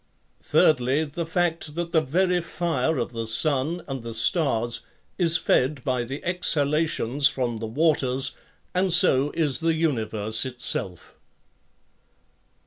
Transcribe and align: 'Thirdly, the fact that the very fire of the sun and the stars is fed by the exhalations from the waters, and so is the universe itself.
'Thirdly, 0.41 1.03
the 1.05 1.27
fact 1.27 1.75
that 1.75 1.91
the 1.91 2.01
very 2.01 2.41
fire 2.41 2.97
of 2.97 3.11
the 3.11 3.27
sun 3.27 3.83
and 3.87 4.01
the 4.01 4.15
stars 4.15 4.79
is 5.19 5.37
fed 5.37 5.83
by 5.83 6.03
the 6.03 6.25
exhalations 6.25 7.27
from 7.27 7.57
the 7.57 7.67
waters, 7.67 8.31
and 8.73 8.91
so 8.91 9.29
is 9.35 9.59
the 9.59 9.75
universe 9.75 10.43
itself. 10.43 11.13